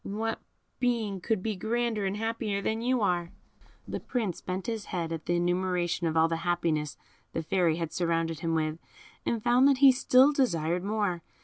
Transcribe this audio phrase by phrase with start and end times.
[0.03, 0.39] What
[0.79, 3.29] being could be grander and happier than you are?"
[3.87, 6.97] The Prince bent his head at the enumeration of all the happiness
[7.33, 8.79] the Fairy had surrounded him with,
[9.27, 11.21] and found that he still desired more.